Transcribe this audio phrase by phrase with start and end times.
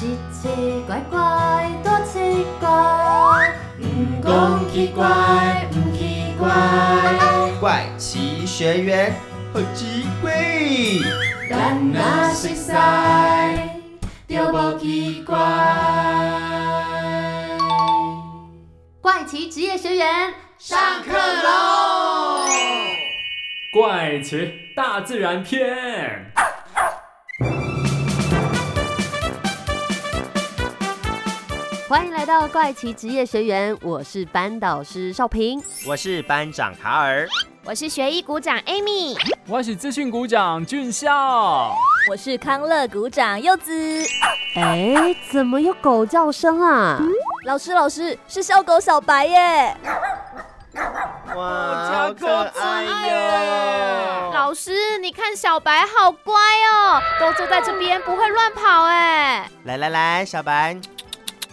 [0.00, 0.48] 奇奇
[0.86, 3.84] 怪怪，多奇怪，唔
[4.24, 6.48] 讲奇怪，唔奇怪，
[7.60, 9.12] 怪奇学员
[9.52, 10.32] 好奇怪，
[11.50, 12.00] 咱若
[12.32, 12.72] 熟悉，
[14.26, 15.36] 就无奇怪。
[19.02, 22.46] 怪奇职业学员上课喽！
[23.74, 26.29] 怪奇大自然篇。
[31.90, 37.26] 欢迎来到怪奇职业学园，我是班导师少平，我是班长卡尔，
[37.64, 41.74] 我是学医股长 Amy，我是资讯股长俊孝，
[42.08, 44.06] 我是康乐股长柚子。
[44.54, 44.94] 哎，
[45.32, 47.00] 怎么有狗叫声啊？
[47.44, 49.76] 老师，老师，是小狗小白耶！
[51.34, 54.30] 哇，好可爱耶！
[54.32, 56.34] 老师，你看小白好乖
[56.72, 59.50] 哦，都坐在这边，不会乱跑哎。
[59.64, 60.80] 来来来，小白。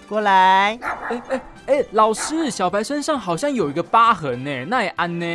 [0.08, 0.80] 过来，
[1.10, 5.26] 哎哎哎，老师，小白身上好像有一个疤痕呢，那也安呢？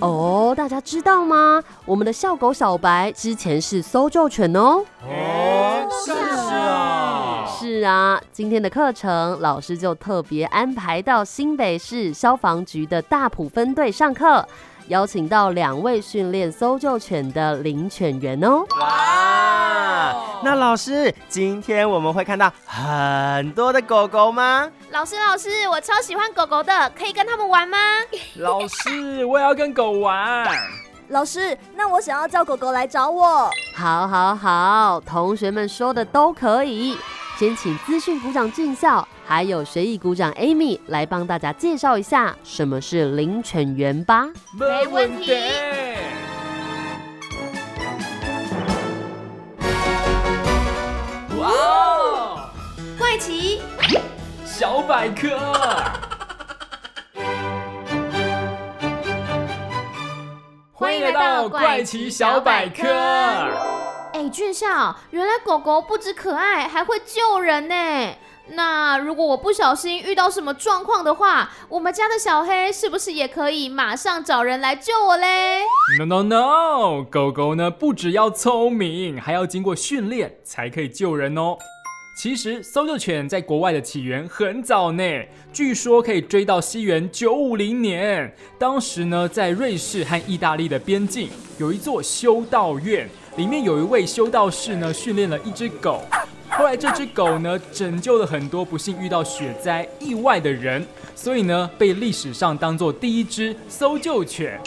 [0.00, 1.62] 哦，大家知道吗？
[1.84, 4.84] 我们的校狗小白之前是搜救犬哦。
[5.06, 14.44] 哦，是啊，是啊，今天的课程老师就特别安排到新北市消防局的大埔分队上课。
[14.88, 18.64] 邀请到两位训练搜救犬的领犬员哦。
[18.80, 19.47] 哇！
[20.58, 24.68] 那老师，今天我们会看到很多的狗狗吗？
[24.90, 27.78] 老师，老师，我超喜欢狗狗的，可以跟他们玩吗？
[28.38, 30.48] 老师，我也要跟狗玩。
[31.10, 33.48] 老师，那我想要叫狗狗来找我。
[33.72, 36.98] 好，好，好，同学们说的都可以。
[37.38, 44.26] 先请资讯股长俊孝，还有学艺股长 Amy 来帮大家介绍一下什么是领犬员吧。
[44.58, 45.36] 没问题。
[51.48, 52.50] 哇！
[52.98, 53.62] 怪奇
[54.44, 55.28] 小百科，
[60.72, 62.86] 欢迎来到怪奇小百科。
[64.12, 67.74] 哎，俊孝，原来狗狗不止可爱，还会救人呢。
[68.50, 75.60] 那如果我不小心遇到什么状况的话，我们家的小黑是不是也可以马上找人来救我嘞
[75.98, 81.56] ？No No No，狗狗呢不只要聪明，还要经过训练才可以救人哦。
[82.16, 85.04] 其实搜救犬在国外的起源很早呢，
[85.52, 88.34] 据说可以追到西元九五零年。
[88.58, 93.08] 当时呢，在瑞士和意大利的边境有一座修道院。
[93.36, 96.02] 里面有一位修道士呢，训练了一只狗。
[96.58, 104.60] 后来这只狗呢，拯救了很多不幸遇到雪灾意外的人，所以呢，被历史上当做第一只搜救犬。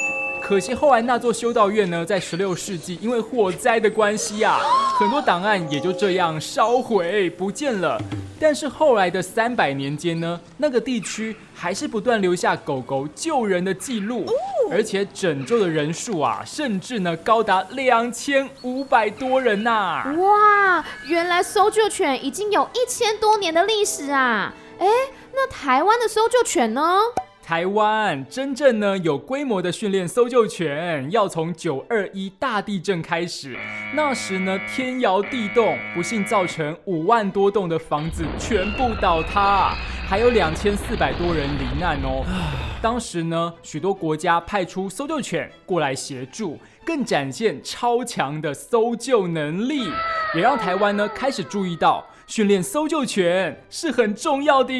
[0.52, 4.60] 可惜后来那座修道院呢，在十六世纪因为火灾的关系啊，
[5.00, 7.98] 很多档案也就这样烧毁不见了。
[8.38, 14.26] 但是后来的三百年间呢，那个地区还是不断留下狗狗救人的记录，
[14.70, 20.04] 而且拯救的人数啊，甚至呢高达两千五百多人呐！
[20.18, 24.54] 哇，原来搜救犬已经有一千多年的历史啊！
[24.80, 24.86] 哎，
[25.34, 27.00] 那台湾的搜救犬呢？
[27.44, 33.58] 台湾真正呢有规模的训练搜救犬，要从九二一大地震开始。
[33.94, 39.74] 那时呢天摇地动，不幸造成五万多栋的房子全部倒塌，
[40.08, 42.24] 还有两千四百多人罹难哦。
[42.82, 49.92] 当时呢许多国家派出搜救犬过来协助，更展现超强的搜救能力，
[50.36, 52.06] 也让台湾呢开始注意到。
[52.32, 54.74] 训练搜救犬是很重要的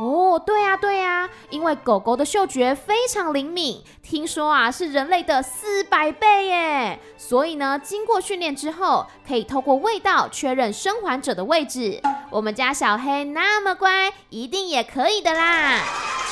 [0.00, 12.00] 哦，对呀对呀，因为狗狗的嗅觉非常灵敏，听说啊是人类的四百倍耶，所以呢，经过训练之后，可以透过味道确认生还者的位置。
[12.30, 15.78] 我们家小黑那么乖，一定也可以的啦。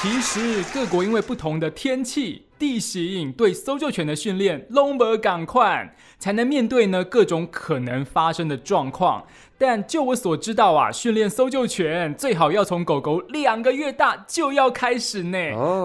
[0.03, 2.47] 其实各国因为不同的天气。
[2.60, 9.25] 地形对搜救犬的训练，龙不赶快才能面对呢各种可能发生的状况。
[9.60, 15.39] 但就我所知道啊，训练搜救犬最好要从狗狗两个月大就要开始呢。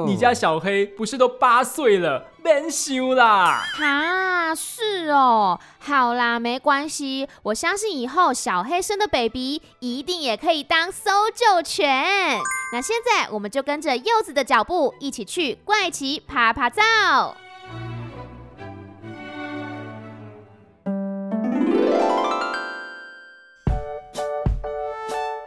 [0.08, 2.28] 你家小黑不是都八岁了？
[2.42, 3.66] 变修啦！
[3.78, 12.40] 哈，是哦，好啦，没关系，我相信以后小黑生的 baby 一定也可以当搜救犬。
[12.72, 17.36] 那现在我们就跟着柚子的脚步，一起去怪奇爬爬灶。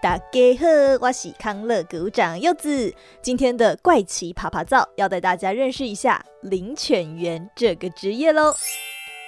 [0.08, 0.24] 大家
[0.58, 0.66] 好，
[1.02, 2.94] 我是康乐股长柚子。
[3.20, 8.54] 今天的怪奇爬爬照要带大家认识一下领犬员这个职业喽。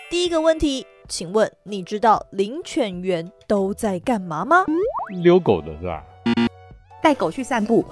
[0.09, 4.65] 第一个问题，请问你知道领犬员都在干嘛吗？
[5.23, 6.03] 遛狗的是吧？
[7.03, 7.85] 带狗去散步。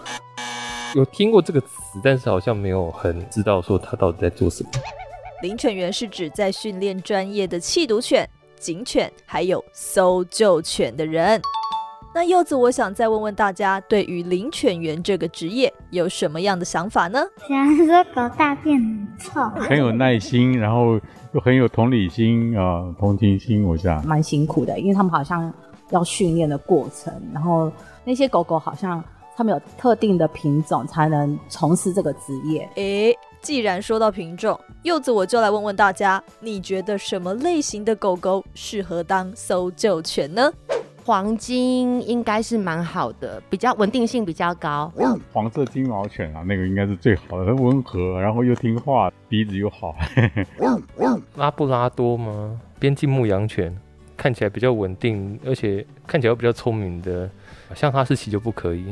[0.94, 1.69] 有听过这个词，
[2.02, 4.70] 但是好像没有很知道说他到底在做什么。
[5.43, 8.26] 领犬员是指在训练专业的缉毒犬、
[8.58, 11.38] 警犬还有搜救犬的人。
[12.14, 17.22] 那柚子，我想再问问大家，对于领犬员这个职业有什么样的想法呢？
[17.46, 20.99] 虽然说狗大便很臭，很有耐心，然后
[21.32, 25.52] 又很有同理心啊、同情心，我想蛮辛苦的，因为他们好像
[25.90, 27.70] 要训练的过程，然后
[28.05, 29.05] 那些狗狗好像
[29.37, 32.69] 他们有特定的品种才能从事这个职业。
[32.76, 40.50] 诶，既然说到品种，柚子我就来问问大家，你觉得什么类型的狗狗适合当搜救犬呢？
[41.08, 44.93] 黄金应该是蛮好的，比较稳定性比较高。
[45.32, 49.96] 黄色金毛犬啊，那个应该是最好的，很温和，然后又听话，鼻子又好。
[51.37, 52.60] 拉布拉多吗？
[52.78, 53.75] 边境牧羊犬
[54.19, 57.31] 看起来比较稳定，而且看起来又比较聪明的，
[57.75, 58.84] 像哈士奇就不可以。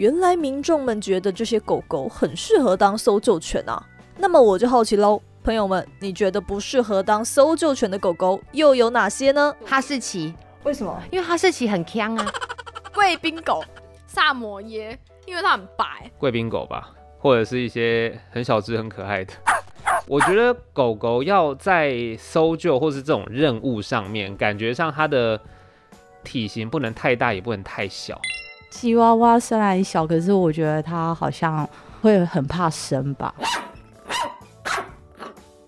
[0.00, 3.80] 原来民众们觉得这些狗狗很适合当搜救犬啊，
[4.18, 9.54] 那么我就好奇喽，朋友们，你觉得不适合当搜救犬的狗狗又有哪些呢？
[9.64, 11.02] 哈士奇，为什么？
[11.10, 12.32] 因为哈士奇很强啊。
[12.94, 13.64] 贵宾狗、
[14.06, 16.10] 萨摩耶，因为它很白。
[16.18, 19.32] 贵宾狗吧，或者是一些很小只、很可爱的。
[20.06, 25.40] 我觉得狗狗要在搜救或是这种任务上面，感觉上它的
[26.22, 28.20] 体型不能太大，也不能太小。
[28.70, 31.68] 吉娃娃虽然小，可是我觉得它好像
[32.00, 33.34] 会很怕生吧。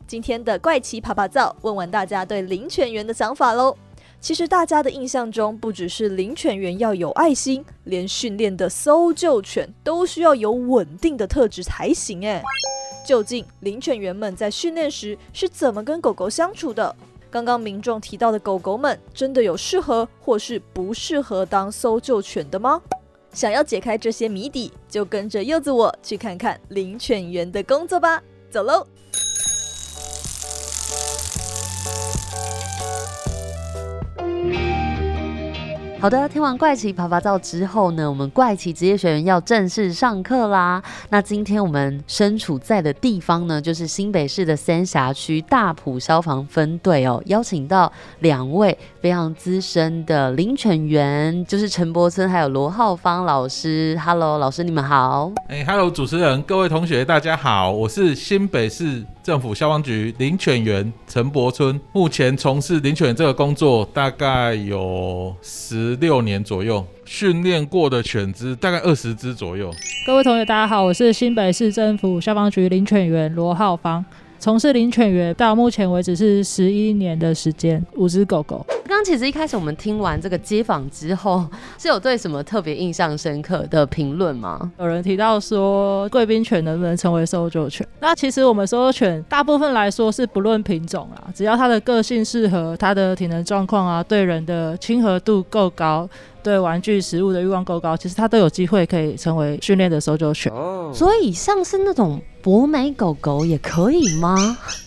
[0.06, 3.76] 今天的怪奇爬爬照，问问大家对林犬员的想法喽。
[4.24, 12.22] 其实大家的印象中，不只是领犬员要有爱心，连训练的搜救犬都需要有稳定的特质才行。
[12.22, 12.42] 诶，
[13.06, 16.96] 究竟领犬员们在训练时是怎么跟狗狗相处的？
[17.30, 22.80] 刚刚民众提到的狗狗们，真的有适合或是不适合当搜救犬的吗？
[23.34, 28.22] 想要解开这些谜底，就跟着柚子我去看看领犬员的工作吧。
[28.50, 28.86] 走喽！
[36.04, 40.82] 好的，听完怪奇爬爬照之后呢，我们怪奇职业学员要正式上课啦。
[41.08, 53.98] 那今天我们身处在的地方呢，就是新北市的三峡区大埔消防分队哦，邀请到两位非常资深的领犬员，就是陈柏村还有罗浩芳老师。
[54.04, 55.32] Hello，老师你们好。
[55.48, 69.72] 哎，Hello，主持人，各位同学，大家好，我是新北市政府消防局林犬员陈柏春，目前从事林犬这个工作大概有十六年左右，训练过的犬只大概二十只左右。
[70.06, 74.04] 各位同学，大家好，我是新北市政府消防局林犬员罗浩芳。
[74.38, 78.64] 从事领犬员到目前为止是十一年的时间，五只狗狗。
[78.86, 81.46] 刚刚其实一开始我们听完这个街访之后，
[81.78, 84.70] 是有对什么特别印象深刻的评论吗？
[84.78, 87.86] 有人提到说，贵宾犬能不能成为搜救犬？
[88.00, 96.08] 那其实我们搜救犬大部分来说是不论品种啦，只要它的个性适合，它的体能状况啊，对人的亲和度够高。
[96.42, 100.52] 对玩具、食物的欲望够高，其实它都有机会可以成为训练的搜救犬。
[100.52, 104.36] 哦，所以像是那种博美狗狗也可以吗？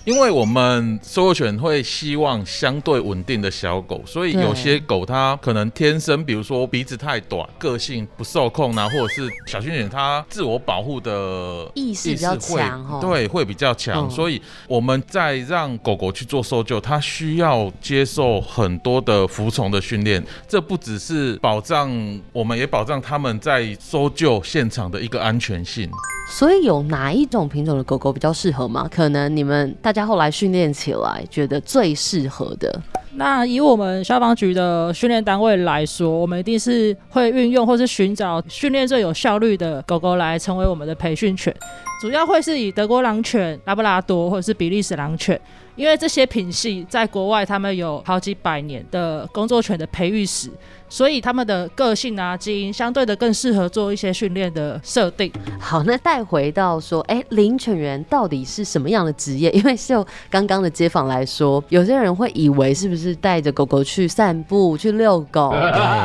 [0.05, 14.07] 因为我们搜救犬会希望相对稳定的小狗，所以有些狗它可能天生，比如说鼻子太短，个性不受控啊，或者是小型犬它自我保护的意识比较强，对，会比较强。
[14.07, 21.35] 所以我们在让狗狗去做搜救，它需要接受很多的服从的训练，这不只是。
[21.37, 21.89] 保障，
[22.31, 25.89] 我们也保障他们在搜救现场的一个安全性。
[26.29, 28.87] 所以有哪一种品种的狗狗比较适合吗？
[28.91, 32.81] 可能你们大家后来训练起来觉得最适合的。
[33.13, 41.51] 那以我们消防局的训练单位来说，我们一定是会运用或是寻找训练最有效率的狗狗来成为我们的培训犬。
[41.99, 45.39] 主要会是以德国狼犬、拉布拉多或者是比利时狼犬，
[45.75, 50.51] 因为这些品系在国外他们有好几百年的工作犬的培育史。
[50.89, 55.31] 所以他们的个性啊、基因相对的更适合做一些训练的设定。
[55.59, 59.51] 好，那带回到说，哎，领犬员到底是什么样的职业？
[59.51, 65.51] 因为就刚刚的街访来说，有些人会以为是不是带着狗狗去散步、去遛狗？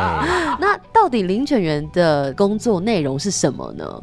[0.59, 4.01] 那到底领犬员的工作内容是什么呢？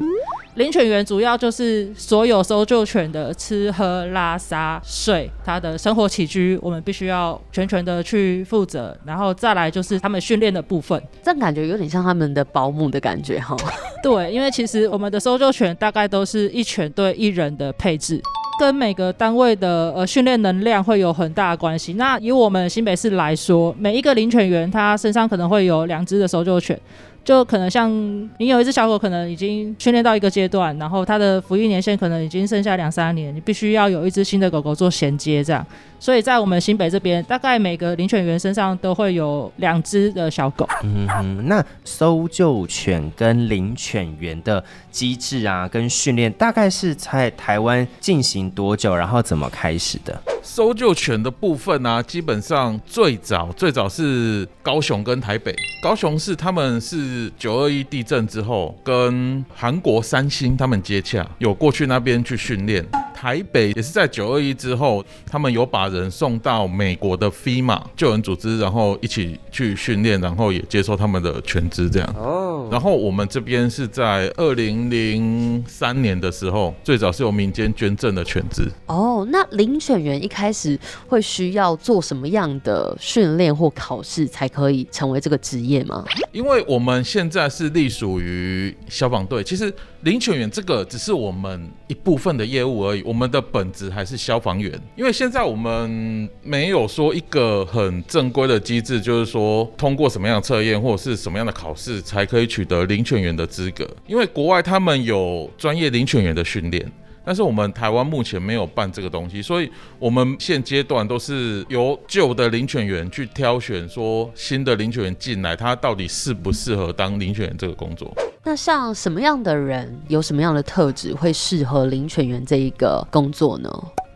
[0.54, 8.96] 领犬员主要就是所有搜救犬的吃喝拉撒睡，它的生活起居，我们必须要全权的去负责。
[9.04, 13.56] 然后再来就是他们训练的部分，这感觉有点像他们的保姆的感觉哈。
[14.02, 18.20] 对，因为其实我们的搜救犬大概都是一犬对一人的配置。
[18.58, 21.94] 跟每个单位的呃训练能量会有很大的关系。
[21.94, 26.78] 那以我们新北市来说，每一个领犬员他身上可能会有两只的搜救犬。
[27.24, 27.90] 就可能像
[28.38, 35.64] 你有一只小狗，可能已经训练到一个阶段，然后它的服役年限可能已经剩下两三年，你必须要有一只新的狗狗做衔接，这样。
[36.02, 40.66] 所以在我们新北这边，大概每个 领犬员身上都会有两只的小狗。
[40.82, 50.18] 嗯哼，那搜救犬跟领犬员的机制啊，跟训练大概是在台湾进行多久，然后怎么开始的？
[50.42, 55.54] 搜救犬的部分呢，基本上最早最早是高雄跟台北。
[55.82, 62.86] 高雄是他们是是九二一地震之后，跟韩国三星他们接洽，有过去那边去训练。
[63.20, 72.14] 台北也是在九二一之后，他们有把人送到美国的 FEMA 救援组织，然后一起去训练，然后也接受他们的全职这样。
[72.16, 72.66] 哦。
[72.72, 78.66] 然后我们这边是在二零零三年的时候，最早是由民间捐赠的犬只。
[78.86, 86.02] 哦，那领犬员一开始会需要做什么样的训练或考试，才可以成为这个职业吗？
[86.32, 89.70] 因为我们现在是隶属于消防队，其实。
[90.02, 94.72] 林犬员这个只是我们一部分的业务而已，我们的本质还是消防员。
[94.96, 103.86] 因为现在我们没有说一个很正规的机制，就是说通过什么样的测验或者是什么样的考试才可以取得林犬员的资格。
[104.06, 106.90] 因为国外他们有专业林犬员的训练。
[107.30, 109.70] 但是我们台湾目前没有办这个东西，所以
[110.00, 118.12] 我们现阶段都是由旧的领犬员去挑选，说新的领犬员进来，他到底适不适合当领犬员这个工作？
[118.42, 123.70] 那像什么样的人，有什么样的特质会适合领犬员这一个工作呢？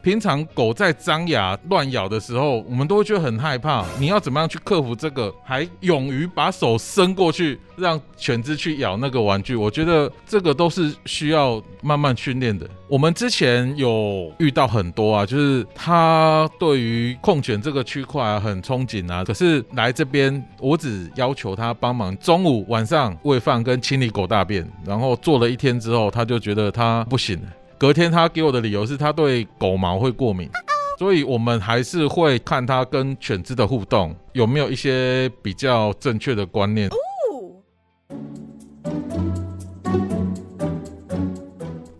[0.05, 3.87] 平常狗在张牙乱咬的时候，我们都会觉得很害怕。
[3.99, 5.35] 你要怎么样去克服这个？
[5.43, 9.57] 还勇于把手伸过去，让犬只去咬那个玩具？
[9.57, 12.69] 我觉得这个都是需要慢慢训练的。
[12.87, 27.49] 我们之前有遇到很多啊，就是他对于控犬这个区块很憧憬啊，可是来这边，我只要求他帮忙中午、晚上喂饭跟清理狗大便，然后做了一天之后，他就觉得他不行了。
[27.85, 30.49] 隔天他给我的理由是他对狗毛会过敏，
[30.99, 36.88] 所以我们还是会看他跟犬只的互动有没有一些比较正确的观念。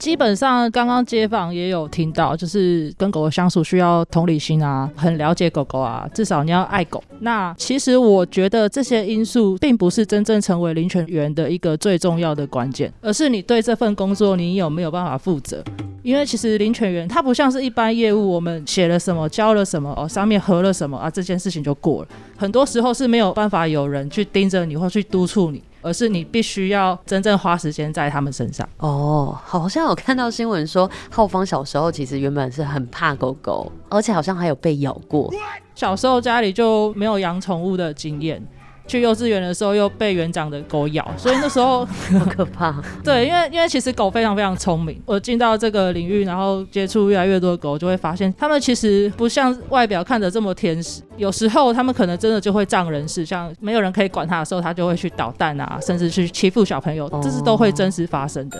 [0.05, 7.03] 基本上，刚刚街坊也有听到，就是跟狗狗相处需要同理心啊，很了解狗狗啊，至少你要爱狗。
[7.21, 15.65] 那其实我觉得这些因素并不是真正成为领犬员的一个最重要的关键，而是你对这份工作你有没有办法负责。
[16.03, 22.09] 因为其实领犬员他不像是一般业务，我们写了什么，交了什么，哦，上面合了什么啊，这件事情就过了。
[22.37, 25.63] 很多时候是没有办法有人去盯着你或去督促你。
[25.85, 29.39] 而是你必须要真正花时间在他们身上哦。
[29.45, 35.31] 好像有看到新闻说，浩方小时候其实原本是很怕狗狗，而且好像还有被咬过。
[35.75, 38.43] 小时候家里就没有养宠物的经验。
[38.87, 41.85] 去幼稚园的时候又被园长的狗咬，所以那时候
[42.19, 42.75] 好可怕。
[43.03, 45.01] 对，因为因为其实狗非常非常聪明。
[45.07, 51.03] 我进到这个领域，然后接触越来越多的狗，就会发现它们其实不像外表看着这么天使。
[51.17, 58.59] 有时候它们可能真的就会仗人势，像没有人可以管它的时候，它就会去捣蛋啊，甚至去欺负小朋友，这是都会真实发生的。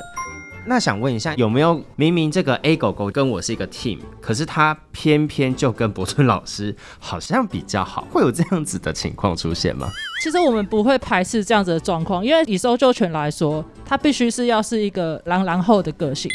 [0.67, 9.91] 那想问一下，有没有明明这个 A 狗狗跟我是一个 team，可是它偏偏就跟博春老师好像比较好，会有这样子的情况出现吗？
[10.23, 16.31] 其实我们不会排斥这样子的状况，因为以搜救犬来说，它必须是要是一个狼狼后的个性，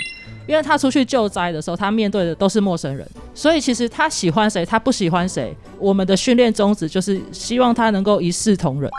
[0.47, 8.91] 因为它出去救灾的时候，它面对的都是陌生人，所以其实它喜欢谁，它不喜欢谁，我们的训练宗旨就是希望它能够一视同仁，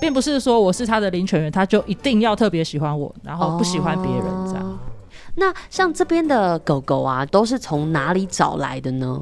[0.00, 4.77] 并不是说我是它的领犬员，它就一定要特别喜欢我，然后不喜欢别人这样。
[5.38, 9.20] 那像这边的狗狗啊，都是从哪里找来的呢？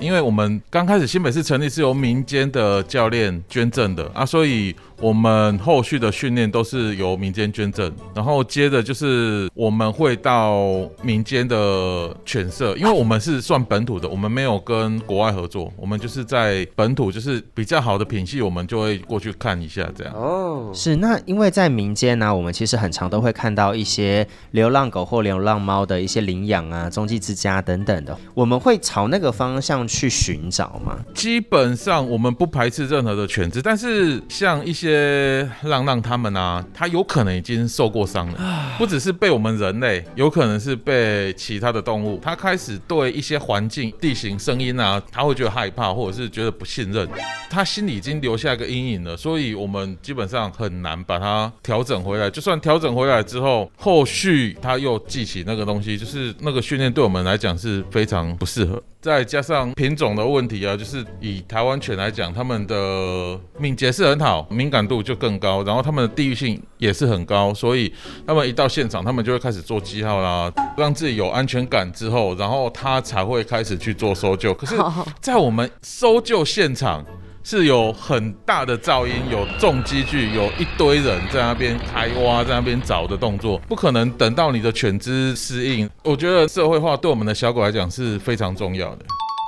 [0.00, 4.74] 因为我们刚开始新北市成立是由民间的教练捐赠的啊，所以。
[5.02, 10.62] 我们后续的训练都是由民间捐赠，然后接着就是我们会到
[11.02, 20.14] 民间的犬舍，因为我们是算本土的，我们没有跟国外合作，我们就是在本土，就是比较好的品系，我们就会过去看一下这样。
[20.14, 30.96] 哦，是那因为在民间呢，我们其实很常都会看到一些流浪狗或流浪猫的一些领养啊、中继之家等等的，我们会朝那个方向去寻找吗？
[31.12, 34.91] 基本上我们不排斥任何的犬只，但是像一些。
[34.92, 42.20] 些浪浪他们啊，他有可能已经受过伤了，不只是被我们人类，有可能是被其他的动物。
[42.22, 47.08] 他开始对一些环境、地形、声音啊，他会觉得害怕，或者是觉得不信任，
[47.48, 49.16] 他心里已经留下一个阴影了。
[49.16, 52.30] 所以我们基本上很难把它调整回来。
[52.30, 58.82] 就算调整回来之后，后续他又记起那个东西，就是那个训练对我们来讲是非常不适合。
[59.02, 67.92] 再加上品种的问题啊，就是以台湾犬来讲，它们的敏捷是很好，敏感度就更高，然后它们的地域性也是很高，所以
[68.24, 74.54] 他们一到现场，他们就会开始做记号啦，让自己有安全感之后，然后它才会开始去做搜救。
[74.54, 74.76] 可是，
[75.20, 77.04] 在我们搜救现场。
[77.44, 85.88] 是有很大的噪音，有重机具，有一堆人在那边开挖，在那边找的动作，不可能等到你的犬只适应。
[86.04, 89.04] 我觉得社会化对我们的小狗来讲是非常重要的。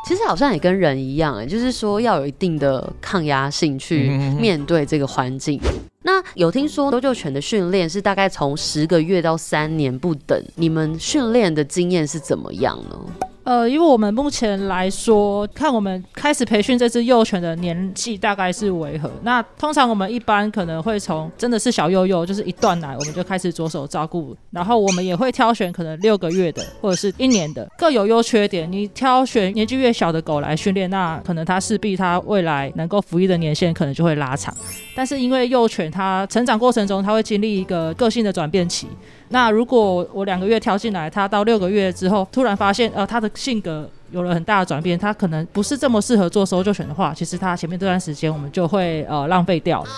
[0.07, 4.09] 其实好像也跟人一样，哎，就是说要有一定的抗压性去
[4.39, 5.59] 面对这个环境。
[6.03, 12.99] 那有听说搜救犬的训练是大概从十个月到三年不等，你们训练的经验是怎么样呢？
[13.45, 19.11] 呃，因为我们目前来说，看我们开始培训这只幼犬的年纪大概是为何？
[19.23, 24.35] 那通常我们一般可能会从真的是小幼幼，就是一断奶，我们就开始着手照顾。
[24.51, 28.71] 然后我们也会挑选可能六个月的或者是一年的，各有优缺点。
[28.71, 34.55] 你挑选年纪越小的狗来训练，那可能它势必它未来能够服役的年限可能就会拉长。
[34.97, 38.89] 但是因为幼犬它成长过程中，它会经历一个个性的转变期。
[39.29, 49.89] 那如果我两个月挑进来，它到六个月之后，突然发现呃它的性格有了很大的转变，它可能不是这么适合做搜救犬的话，其实它前面这段时间我们就会呃浪费掉了。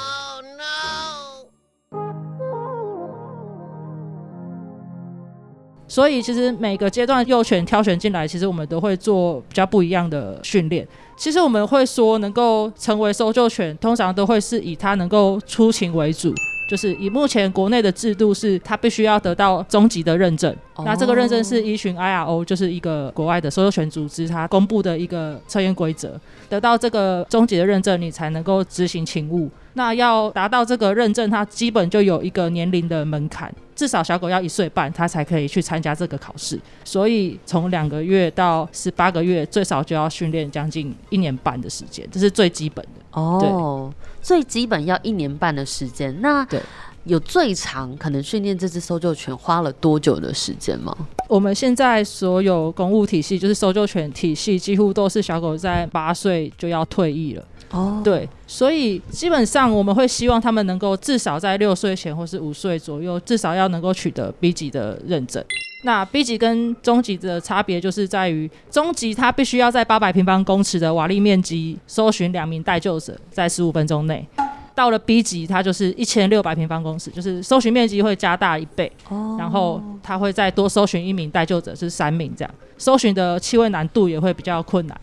[5.89, 10.87] 所以其实每个阶段幼犬挑选进来，其实我们都会做比较不一样的训练。
[11.17, 16.35] 其实我们会说，能够成为搜救犬，通常都会是以它能够出勤为主。
[16.69, 20.55] 就是以目前国内的制度，是它必须要得到中级的认证。
[20.85, 26.21] 那这个认证是依循 IRO，就是一个国外的所有权组织，它公布的一个测验规则。
[26.49, 29.49] 得到这个中级的认证，你才能够执行勤务。
[29.75, 36.59] 那要达到这个认证，它基本就有一个年龄的门槛，至少小狗要一岁半，它才可以去参加这个考试。
[36.85, 43.03] 所以从两个月到十八个月，最少就要训练将近一年半的时间，这是最基本的。
[43.13, 43.93] 哦，
[44.27, 46.21] 最基本要一年半的时间。
[46.21, 46.61] 那对。
[47.05, 50.93] 有最长可能训练这只搜救犬花了多久的时间吗？
[51.29, 57.45] 我们现在所有公务体系，就是搜救犬体系，几乎都是小狗在八岁就要退役了。
[57.71, 65.45] 哦，对，所以基本上我们会希望他们能够至少在六岁前或是五岁左右，至少要能够取得 B 级的认证。
[65.83, 74.27] 那 B 级跟中级的差别就是在于，中级它必须要在八百平方公尺的瓦砾面积搜寻两名待救者，在十五分钟内。
[74.75, 78.91] 到了 B 级，它就是一千六百平方公尺，就是搜寻面积会加大一倍，
[79.39, 85.01] 然后它会再多搜寻一名待救者，是三名这样，搜寻的气味难度也会比较困难。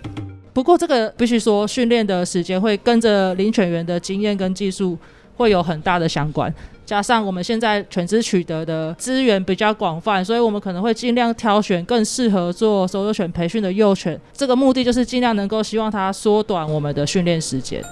[0.54, 4.96] 不过这个必须说，训练的时间会跟着领犬员的经验跟技术
[5.36, 6.54] 会有很大的相关，
[6.86, 17.84] 加上我们现在犬只取得的资源比较广泛，所以我们可能会尽量挑选更适合做搜救犬培训的幼犬，这个目的就是尽量能够希望它缩短我们的训练时间。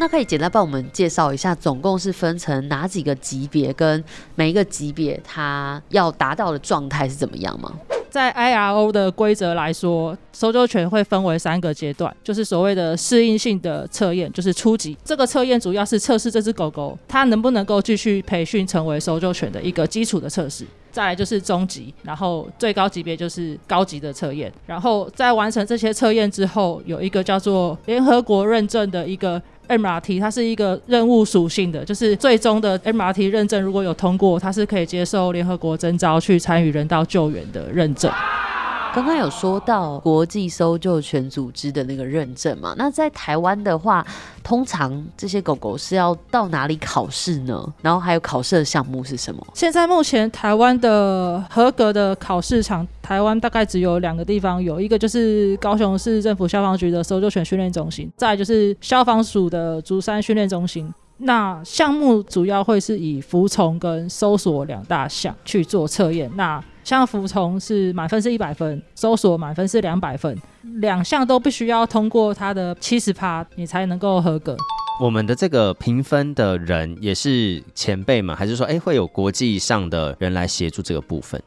[0.00, 4.02] 那可以简单帮我们介绍一下，总共是分成哪几个级别，跟
[4.34, 7.72] 每一个级别它要达到的状态是怎么样吗？
[8.18, 14.96] 在 IRO 的规则来说，搜救犬会分为三个阶段，就是所谓的适应性的测验，就是初级。
[15.04, 20.66] 这个测验主要是测试这只狗狗它能不能够继续培训成为搜救犬的一个基础的测试。
[20.90, 24.52] 再来就是中级，然后最高级别就是高级的测验。
[24.66, 29.40] 然后在完成这些测验之后，有一个叫做联合国认证的一个。
[29.68, 38.10] MRT 它是一个任务属性的，就是最终的 MRT 认证如果有通过，它是可以接受联合国征召去参与人道救援的认证。
[38.94, 42.74] 刚刚有说到国际搜救犬组织的那个认证嘛？
[42.76, 44.04] 那在台湾的话，
[44.42, 47.72] 通常这些狗狗是要到哪里考试呢？
[47.80, 49.46] 然后还有考试的项目是什么？
[49.54, 60.92] 现在目前台湾的合格的考试场，台湾大概只有两个地方，有一个就是高雄市政府消防局的搜救犬训练中心，再就是消防署的竹山训练中心。
[61.18, 66.30] 那项目主要会是以服从跟搜索两大项去做测验。
[66.36, 70.34] 那像服从是满分是一百分，搜索满分是两百分，
[70.80, 74.56] 两项都必须要通过它的七十趴，你才能够合格。
[74.98, 78.34] 我们的这个评分的人也是前辈嘛？
[78.34, 81.38] 还是说，哎，会有国际上的人来协助这个部分？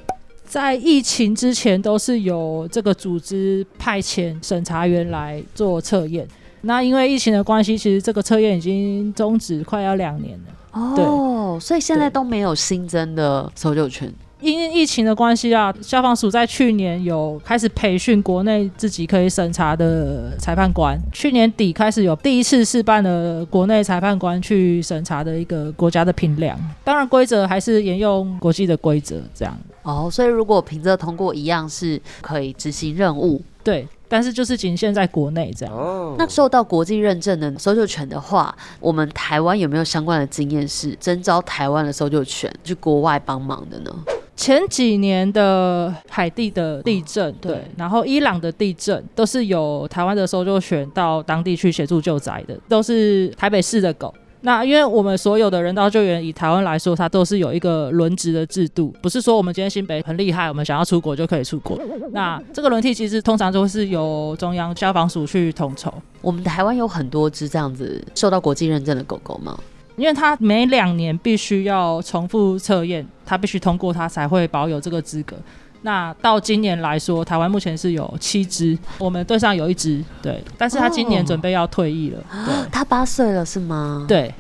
[0.45, 6.27] 在疫情之前，都是由这个组织派遣审查员来做测验。
[6.62, 10.95] 那因为疫情的关系，其实这个测验已经终止快要两年了。
[10.95, 14.13] 对哦，所以现在都没有新增的搜救犬。
[14.41, 20.99] 因疫情的关系啊，消防署在去年有开始培训国内自己可以审查的裁判官。
[21.13, 26.60] 去年底开始有第一次试办了国内裁判官去审查的一个国家的评量。
[26.84, 29.56] 当然规则还是沿用国际的规则这样。
[29.84, 33.41] 哦，所以如果凭着通过一样是可以执行任务。
[33.63, 35.75] 对，但是就是仅限在国内这样。
[35.75, 43.95] 哦，那受到国际认证的搜救犬的话，我们台湾有没有相关的经验是征召台湾的搜救犬去国外帮忙的呢？
[44.41, 54.12] 前几年的海地的地震，对，然后伊朗的地震，都是有台湾的搜救犬到当地去协助救灾的，都是台北市的狗。
[54.41, 61.80] 那因为我们所有的人道救援，以台湾来说，它都是有一个轮值的制度，不是说我们今天新北很厉害，我们想要出国就可以出国。
[62.12, 65.93] 那这个轮替其实通常都是由中央消防署去统筹。
[66.19, 69.56] 我们台湾有很多只这样子受到国际认证的狗狗吗？
[70.01, 75.35] 因为他每两年必须要重复测验，他必须通过，他才会保有这个资格。
[75.83, 84.03] 那到今年来说，台湾目前是有七只，我们队上有一只，对，但是他今年准备要退役了，对，他八岁了是吗？
[84.07, 84.33] 对。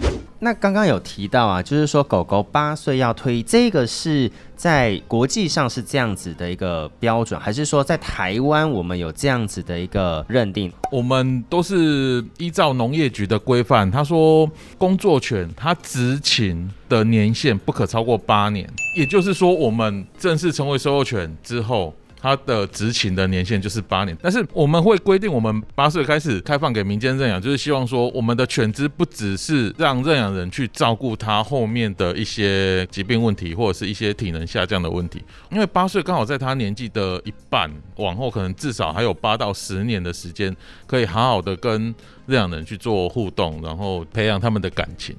[0.43, 10.73] 那刚刚有提到啊，就是说狗狗八岁要退役，这个是在国际上是这样子的一个标准，还是说在台湾我们有这样子的一个认定？
[10.91, 14.49] 我们都是依照农业局的规范，他说
[14.79, 21.93] 工作犬它执勤的年限不可超过八年，也就是说我们正式成为收购犬之后。
[22.21, 40.55] 它的执勤的年限就是八年，但是我们会规定，我们八岁开始开放给民间认养，就是希望说，我们的犬只不只是让认养人去照顾它后面的一些疾病问题，或者是一些体能下降的问题，因为八岁刚好在他年纪的一半，往后可能至少还有八到十年的时间，
[40.85, 41.93] 可以好好的跟
[42.27, 45.15] 认养人去做互动，然后培养他们的感情。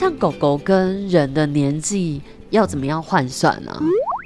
[0.00, 3.78] 像狗狗跟人的年纪要怎么样换算呢？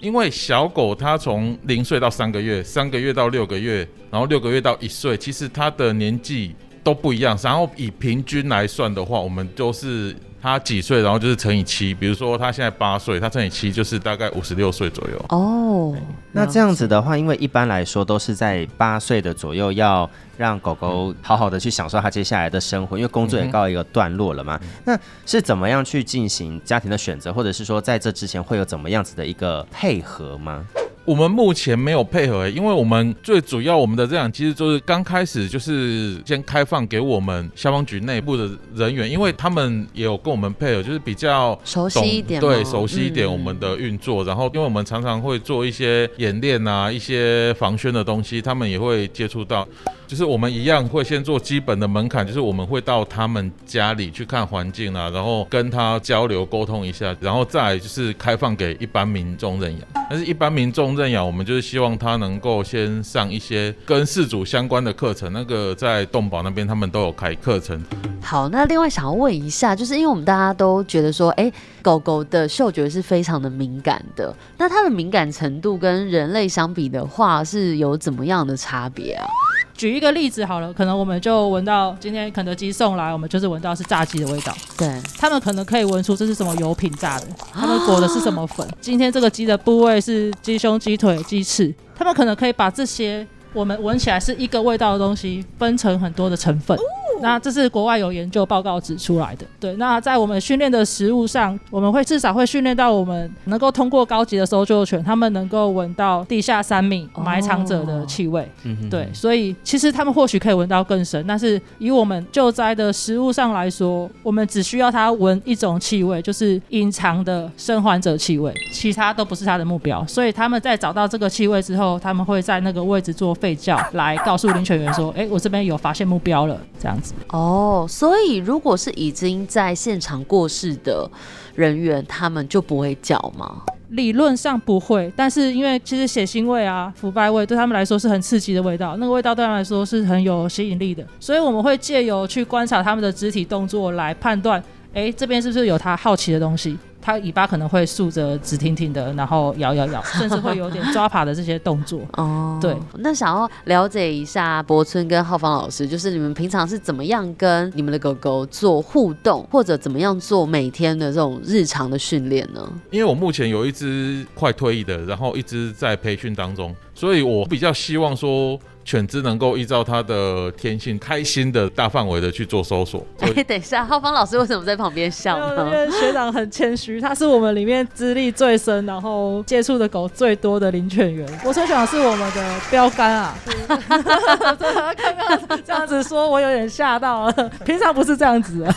[0.02, 7.36] 因为小狗它从零岁到三个月，三个月到六个月，然后六个月到一岁，其实它的年纪都不一样。
[7.42, 10.14] 然后以平均来算的话，我们都是。
[10.44, 11.94] 他几岁，然后就是乘以七。
[11.94, 15.24] 比如说他现在八岁，他乘以七就是大概五十六岁左右。
[15.30, 15.96] 哦，
[16.32, 24.60] 那这样子的话，因为一般来说都是在八岁的左右，要让狗狗好好的去享受它接下来的生活，因为工作也告一个段落了嘛。
[24.84, 30.62] 那是怎么样去进行家庭的选择，或者是说在这之前会有怎么样子的一个配合吗？
[31.04, 44.24] 我们目前没有配合，因为我们最主要我们的这样其实就是刚开始就是先开放给我们消防局内部的人员，因为他们也有跟我们配合，就是比较熟悉一点，对，熟悉一点我们的运作。
[44.24, 49.66] 然后因为我们常常会做一些演练啊，一些防宣的东西，他们也会接触到。
[50.14, 59.80] 就是我们一样会先做基本的门槛，就是我们会到他们家里去看环境啊，然后跟他交流沟通一下，然后再就是开放给一般民众认养。
[60.08, 65.32] 但是，一般民众认养，我们就是希望他能够先上一些跟事主相关的课程。
[65.32, 67.82] 那个在动保那边，他们都有开课程。
[68.22, 79.26] 好，那另外想要问一下，就是因为我们大家都觉得说，哎，狗狗的嗅觉是非常的敏感的，那它的敏感程度跟人类相比的话，是有怎么样的差别啊？
[79.74, 84.54] 举一个例子好了，可能我们就闻到今天肯德基送来，我们就是闻到是炸鸡的味道。
[84.76, 88.66] 对，他们可能可以闻出这是什么油品炸的， 他们裹的是什么粉。
[88.80, 96.76] 今天这个鸡的部位是鸡胸、鸡腿、鸡翅，他们可能可以把这些我们闻起来是一个味道的东西分成很多的成分。
[97.20, 99.46] 那这是国外有研究报告指出来的。
[99.58, 108.48] 对，那在我们训练的食物上，我们会至少会训练到我们能够通过高级的搜救犬，他们能够闻到地下三米埋藏者的气味。
[108.90, 120.04] 对，所以其实他们或许可以闻到更深，但是以我们救灾的食物上来说，我们只需要他闻一种气味，就是隐藏的生还者气味，其他都不是他的目标。
[120.06, 126.98] 所以他们在找到这个气味之后，他们会在那个位置做吠叫，来告诉领犬员说：“哎，我这边有发现目标了。”这样。
[127.28, 131.10] 哦，所以如果是已经在现场过世的
[131.54, 133.62] 人员，他们就不会叫吗？
[133.90, 144.60] 理论上不会，但是因为其实血腥味啊、腐败味对他们来说是很刺激的味道，那个味道对他们来说是很有吸引力的，所以我们会借由去观察他们的肢体动作来判断，
[144.92, 146.76] 哎，这边是不是有他好奇的东西。
[147.04, 152.00] 它尾巴可能会竖着直挺挺的，然后摇摇摇，甚至会有点抓爬的这些动作。
[152.14, 152.74] 哦，对。
[152.94, 162.66] 那想要了解一下博村跟浩芳老师，就是你们平常是怎么样跟你们的狗狗做互动，或者怎么样做每天的这种日常的训练呢？
[162.90, 168.58] 因为我目前有一只快退役的，然后一直在培训当中，所以我比较希望说。
[168.84, 173.04] 犬只能够依照它的天性，开心的大范围的去做搜索。
[173.20, 175.64] 哎，等一下，浩方老师为什么在旁边笑呢？
[175.64, 181.26] 因为学长很谦虚，他是我们里面资历最深，然后接触的狗最多的领犬员。
[181.42, 183.34] 我学长是我们的标杆啊！
[183.88, 187.32] 刚刚这样子说，我有点吓到了。
[187.64, 188.68] 平常不是这样子。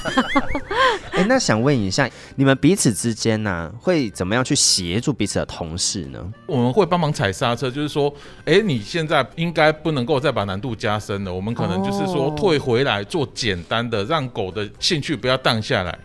[1.11, 6.19] 哎，那想问一下，你们彼此之间呢，会怎么样去协助彼此的同事呢？
[6.45, 8.13] 我们会帮忙踩刹车，就是说，
[8.45, 9.96] 哎，你现在应该不。
[9.96, 15.97] 能够再把难度加深了，我们可能就是说退回来做简单的，让狗的兴趣不要荡下来。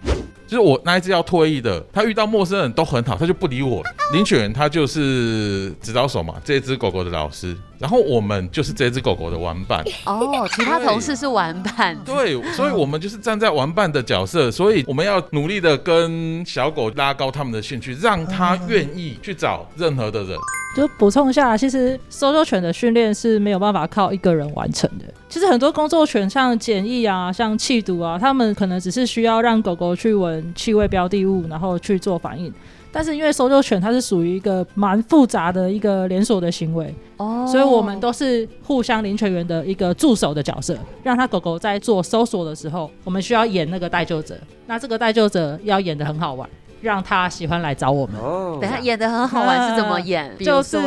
[0.53, 3.83] 就是我那一只要退役的，它遇到陌生人都很好，它就不理我。
[4.13, 7.57] 领犬员他就是指导手嘛，这只狗狗的老师。
[7.79, 20.37] 然后我们就是这只狗狗的玩伴 哦，其他同事是玩伴，对，所以我们就是站在玩伴的角色，所以我们要努力的跟小狗拉高他们的兴趣，让他愿意去找任何的人。
[20.77, 25.05] 就补充一下，其实搜救犬的训练是没有办法靠一个人完成的。
[25.33, 32.53] 其实很多工作犬，像检疫啊、像气毒啊，他们可能只是需要让狗狗去闻气味标的物，然后去做反应。
[32.93, 46.47] 但是因为搜救犬它是属于一个蛮复杂的一个连锁的行为哦，所以我们都是互相领犬员的一个助手的角色，让它狗狗在做搜索的时候，我们需要演那个带救者，那这个带救者要演的很好玩，
[46.83, 48.21] 让他喜欢来找我们。
[48.21, 50.31] 哦，等下演的很好玩是怎么演？
[50.39, 50.79] 就是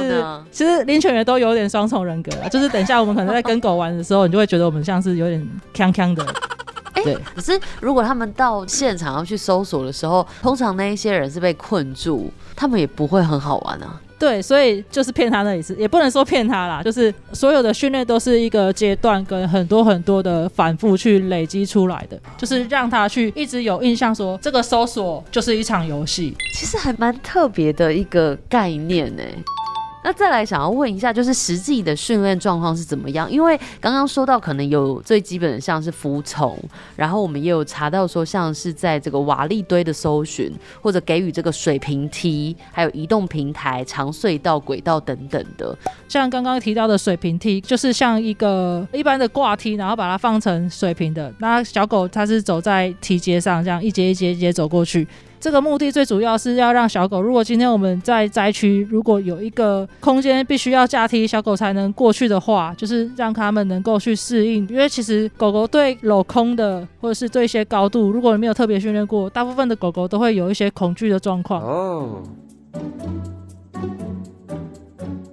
[0.52, 5.42] 其实林犬员都有点双重人格， 就是等一下我们可能在跟狗玩的时候，你就会觉得我们像是有点
[5.74, 6.24] 锵锵的。
[7.04, 14.02] 对，可是如果他们到现场要去搜索的时候，通常那一些人是被困住，他们也不会很好玩啊。
[14.18, 29.24] 对，所以就是骗他那一次，也不能说骗他啦，就是所有的训练都是一个阶段跟很多很多的反复去累积出来的，就是让他去一直有印象，说这个搜索就是一场游戏，其实还蛮特别的一个概念呢。
[30.06, 33.30] 那再来想要问一下，就是实际的训练状况是怎么样？
[33.32, 36.56] 因为刚刚说到可能有最基本的像是服从，
[36.96, 45.76] 然后我们也有查到说像是在这个瓦砾堆的搜寻，或者给予这个水平梯，还有移动平台、长隧道、轨道等等的。
[46.08, 51.34] 像刚刚提到的水平梯，就是像一个一般的挂梯，然后把它放成水平的。
[51.40, 55.08] 那小狗它是走在梯阶上，这样一节一节一节走过去。
[55.46, 64.68] 这个目的最主要是要让小狗，如果今天我们在灾区，如果有一个空间必须要架梯，小狗才能过去的话，就是让它们能够去适应。
[64.68, 72.24] 因为其实狗狗对镂空的或者是对一些高度，如果你没有特别训练过，大部分的狗狗都会有一些恐惧的状况。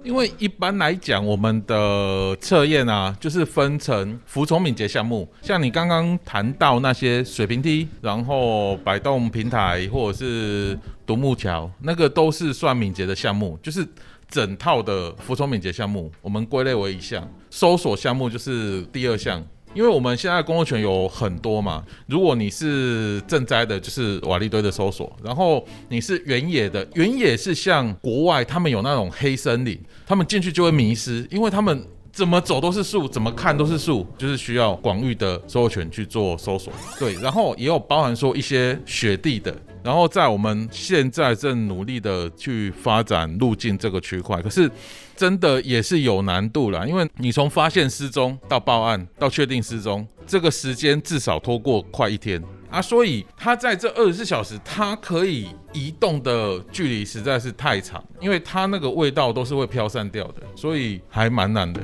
[0.03, 13.87] 因为一般来讲，我们的测验啊，就是分成服从敏捷项目，像你刚刚谈到那些水平梯，然后摆动平台或者是独木桥，那个都是算敏捷的项目，就是
[14.29, 17.25] 整套的服从敏捷项目，我们归类为一项。
[17.49, 19.41] 搜索项目就是第二项。
[19.73, 36.71] 因为我们现在工作权有很多嘛，如果你是赈灾的，就是瓦砾堆的搜索；然后你是原野的，原野是像国外他们有那种黑森林，他们进去就会迷失，因为他们怎么走都是树，怎么看都是树，就是需要广域的搜索权去做搜索。
[36.99, 39.55] 对，然后也有包含说一些雪地的。
[39.83, 44.69] 然后在我们现在正努力的去发展路径这个区块，可是
[45.15, 61.83] 真的也是有难度了，因为你从发现失踪到报案到确定失踪，这个时间至少拖过快一天啊，所以它在这二十四小时，它可以移动的距离实在是太长，因为它那个味道都是会飘散掉的，所以还蛮难的。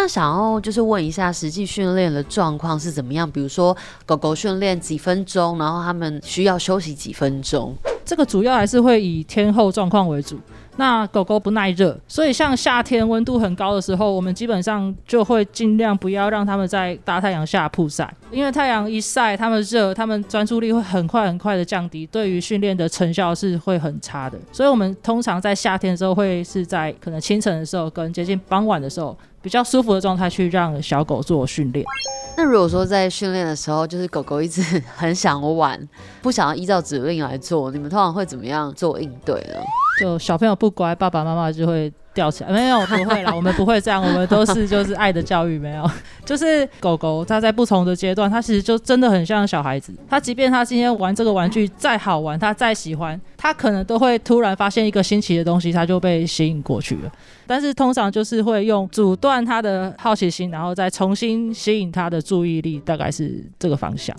[0.00, 3.28] 那想要就是问一下，实际训练的状况是怎么样？
[3.28, 7.74] 比如说狗狗训练几分钟，然后他们需要休息几分钟？
[8.04, 10.38] 这个主要还是会以天候状况为主。
[10.76, 24.38] 那狗狗不耐热，所以像夏天温度很高的时候，我们基本上就会尽量不要让它们在大太阳下曝晒，因为太阳一晒，它们热，它们专注力会很快很快的降低，对于训练的成效是会很差的。
[24.52, 29.18] 所以我们通常在夏天的时候，会是在可能清晨的时候跟接近傍晚的时候。
[29.48, 31.82] 比较舒服的状态去让小狗做训练。
[32.36, 34.60] 那如果说在训练的时候，就是狗狗一直
[34.94, 35.88] 很想玩，
[36.20, 39.54] 不想要依照指令来做，你们通常会怎么样做应对呢？
[39.98, 42.50] 就小朋友不乖，爸爸妈妈就会吊起来。
[42.50, 45.88] 没有，不会啦， 我们不会这样，我们都是就是爱的教育，没有。
[46.26, 49.94] 就是狗狗它在不同的阶段，它其实就真的很像小孩子。
[50.10, 57.12] 它即便它今天玩这个玩具再好玩，它再喜欢，它可能都会突然发现一个新奇的东西，它就被吸引过去了。
[57.46, 64.14] 但是通常就是会用阻断它的好奇心，然后再重新吸引它的注意力，大概是这个方向。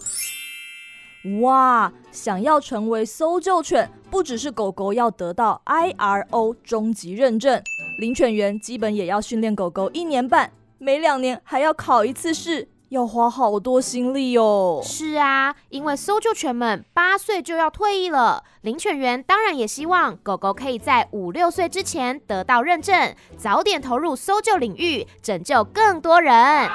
[1.41, 7.62] 哇，想要成为搜救犬，不只是狗狗要得到 IRO 终极认证，
[7.97, 14.79] 领犬员基本也要训练狗狗一年半，每两年还要考一次试，要花好多心力哦。
[14.82, 26.69] 是啊，因为搜救犬们八岁就要退役了，领犬员当然也希望狗狗可以在五六岁之前得到认证，早点投入搜救领域，拯救更多人。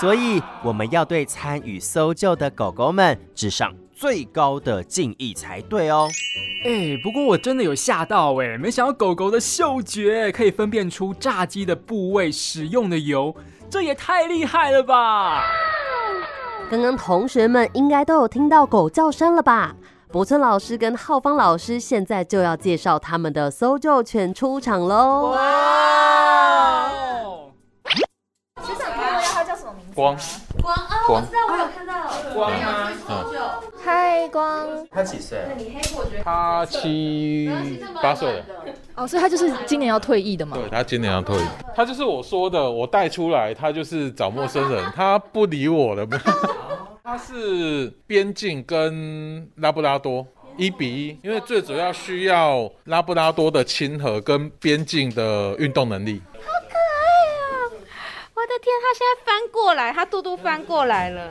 [0.00, 6.08] 所以我们要对参与搜救的狗狗们致上最高的敬意才对哦。
[6.64, 13.36] 哎，不过我真的有吓到哎，没想到狗狗的嗅觉可以分辨出炸鸡的部位使用的油，
[13.68, 15.44] 这也太厉害了吧！
[16.70, 19.76] 刚刚同学们应该都有听到狗叫声了吧？
[20.10, 25.32] 博村老师跟浩方老师现在就要介绍他们的搜救犬出场喽！
[25.32, 26.90] 哇！
[30.00, 30.16] 光
[30.62, 31.92] 光哦，我光知道，我有看到。
[32.34, 34.66] 光吗嗯嗨，光。
[34.90, 35.38] 他几岁？
[36.24, 37.50] 他七
[38.02, 38.44] 八岁了，
[38.94, 40.56] 哦，所以他就是今年要退役的嘛？
[40.56, 41.46] 对他今年要退役。
[41.74, 46.06] 他就是我说的，我带出来，他就是找陌生人， 他不理我了。
[47.04, 56.22] 他是边境跟拉布拉多一比一，因为最主要需要拉布拉多的亲和跟边境的运动能力。
[58.40, 61.30] 我的天，他现在翻过来，他肚肚翻过来了。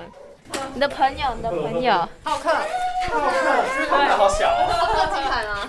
[0.75, 2.49] 你的朋友，你的朋友，浩克，
[3.09, 3.31] 浩克，
[3.89, 5.67] 对好小哦浩克金牌吗？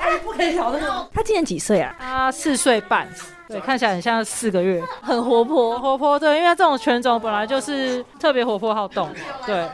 [0.00, 1.08] 哎，不可以聊这个。
[1.14, 1.94] 他今年几岁啊？
[2.00, 3.08] 他四岁半，
[3.46, 6.18] 对，看起来很像四个月，很活泼，活泼。
[6.18, 9.08] 对，因为这种犬种本来就是特别活泼好动。
[9.46, 9.68] 对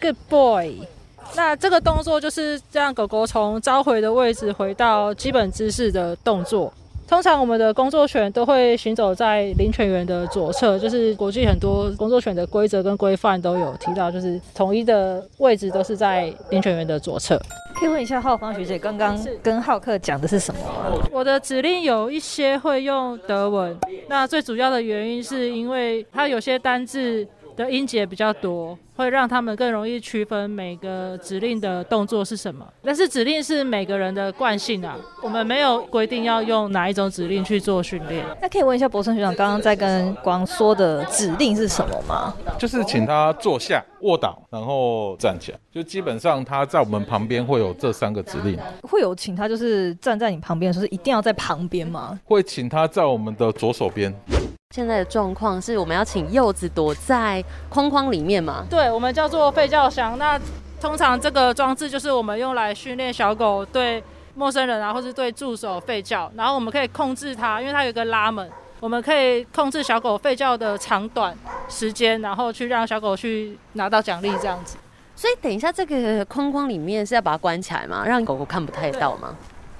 [0.00, 0.88] ，Good boy。
[1.34, 6.72] 那这个动作就是让狗狗从召回的位置回到基本姿势的动作。
[7.08, 17.40] 通常我们的工作犬都会行走在领犬员的左侧，就是国际很多工作犬的规则跟规范都有提到，就是统一的位置都是在领犬员的左侧。
[17.74, 20.98] 可以问一下浩方学姐，刚刚跟浩克讲的是什么吗？
[21.12, 23.76] 我的指令有一些会用德文，
[24.08, 32.66] 那最主要的原因是因为它有些单字的音节比较多，会让他们更容易区分每个指令的动作是什么。
[32.82, 38.24] 但是指令是每个人的惯性啊，我们没有规定要用哪一种指令去做训练。
[38.40, 42.34] 那可以问一下博胜学长，刚刚在跟光说的指令是什么吗？
[42.58, 45.58] 就是请他坐下、卧倒，然后站起来。
[45.72, 52.18] 就基本上他在我们旁边会有这三个指令，会有请他就是站在你旁边的时候，是一定要在旁边吗？
[52.24, 54.14] 会请他在我们的左手边。
[54.76, 58.66] 现在的状况是我们要请柚子躲在框框里面嘛？
[58.68, 60.18] 对，我们叫做吠叫箱。
[60.18, 60.38] 那
[60.78, 66.30] 通常这个装置就是我们用来训练小狗对陌生人啊，或是对助手吠叫。
[66.36, 68.46] 然后我们可以控制它，因为它有一个拉门，
[68.78, 71.34] 我们可以控制小狗吠叫的长短
[71.70, 74.76] 时间，然后去让小狗去拿到奖励这样子。
[75.14, 78.04] 所以等一下，这个框框里面是要把它关起来吗？
[78.06, 79.34] 让狗狗看不太到吗？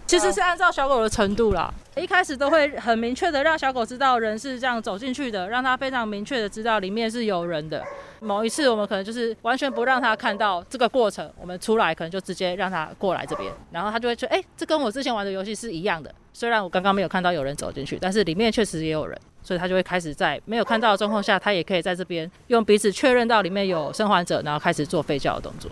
[0.07, 7.83] 其实是按照小狗的程度啦，一开始都会很明确的让小狗知道人是这样走进去的，让它非常明确的知道里面是有人的。
[8.21, 16.14] 某一次我们可能就是完全不让它看到这个过程，我们出来可能就直接让它过来这边，然后它就会觉得，哎，这跟我之前玩的游戏是一样的。
[16.33, 25.69] 虽然我刚刚没有看到有人走进去，但是里面确实也有人，所以它就会开始在没有看到的状况下，它也可以在这边用鼻子确认到里面有生还者，然后开始做吠叫的动作。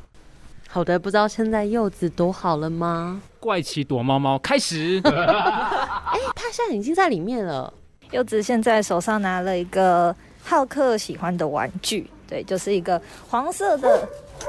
[0.74, 3.22] 好的，不知道现在柚子躲好了吗？
[3.38, 5.00] 怪奇躲猫猫开始。
[5.06, 7.72] 哎，他现在已经在里面了。
[8.10, 14.04] 柚子现在手上拿了一个浩克喜欢的玩具，对，就是一个黄色的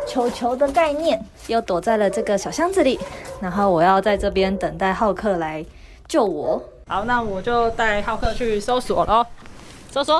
[0.08, 3.00] 球球的概念，又躲在了这个小箱子里。
[3.40, 5.64] 然后我要在这边等待浩克来
[6.08, 6.60] 救我。
[6.88, 9.24] 好，那我就带浩克去搜索喽。
[9.92, 10.20] 搜索。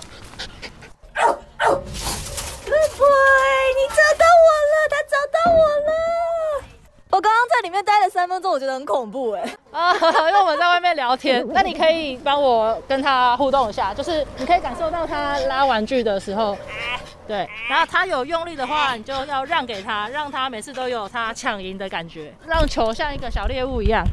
[2.68, 6.64] 你找到我了，他找到我了。
[7.12, 9.42] 我刚刚在里面待了三分钟，我觉得很恐怖哎。
[9.72, 9.94] 啊，
[10.28, 16.58] 因为我们在外面聊天， 那你可以帮我跟他互动一下，就是你可以感受到他拉玩具的时候，
[17.28, 24.04] 对，然后他有用力的话，你就要让给他，让他每次都有他抢赢的感觉，让球像一个小猎物一样，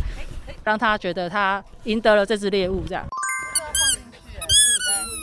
[0.62, 3.04] 让他觉得他赢得了这只猎物这样。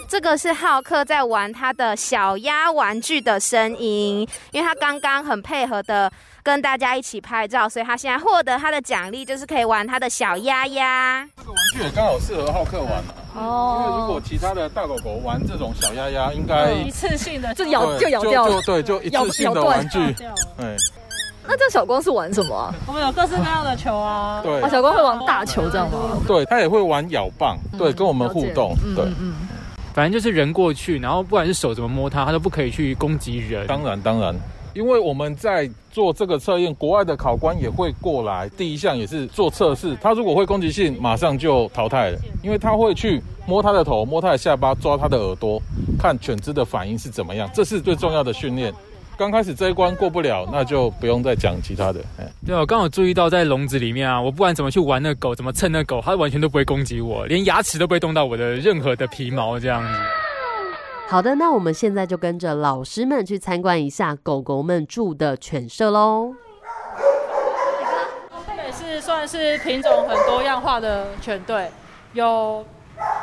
[0.09, 11.23] 这个是浩克在玩他的小鸭玩具的声音，因为他刚刚很配合的跟大家一起拍照，所以他现在获得他的奖励就是可以玩他的小鸭鸭。
[11.37, 13.13] 这个玩具也刚好适合浩克玩啊。
[13.35, 13.83] 哦。
[13.85, 18.59] 因为如果其他的大狗狗玩这种小鸭鸭，应该一次性的就咬就咬掉了。
[18.63, 19.99] 对，就一次性的玩具。
[20.13, 20.75] 对。
[21.47, 22.73] 那这小光是玩什么啊？
[22.87, 24.41] 我们有各式各样的球啊。
[24.43, 24.59] 对。
[24.71, 26.17] 小光会玩大球这样吗？
[26.27, 28.73] 对，他也会玩咬棒，对，跟我们互动。
[28.95, 29.05] 对。
[29.19, 29.35] 嗯。
[29.93, 33.67] 反正就是人过去，然后不管是手怎么摸它，它都不可以去攻击人。
[33.67, 34.33] 当然，当然，
[34.73, 38.47] 因为我们在做这个测验，国外的考官也会过来。
[38.49, 45.61] 第一项也是做测试，它如果会攻击性，马上就淘汰了，因为它会去摸它的头、摸它的下巴、抓它的耳朵，
[45.99, 47.49] 看犬只的反应是怎么样。
[47.53, 48.73] 这是最重要的训练。
[49.19, 51.99] 刚开始这一关过不了，那就不用再讲其他的。
[52.17, 59.89] 哎对，我刚好注意到在笼子里面啊，我不管怎么去玩那狗，怎么蹭那狗，它完全都不会攻击我，连牙齿都不会动到我的任何的皮毛这样子。
[61.09, 66.33] 好的，那我们现在就跟着老师们去参观一下狗狗们住的犬舍喽。
[68.47, 71.69] 这也是算是品种很多样化的犬队，
[72.13, 72.65] 有